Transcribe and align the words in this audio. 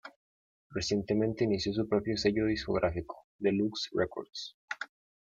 Recientemente 0.71 1.43
inició 1.43 1.73
su 1.73 1.87
propio 1.87 2.17
sello 2.17 2.47
discográfico, 2.47 3.27
Deluxe 3.37 3.89
Records. 3.93 4.57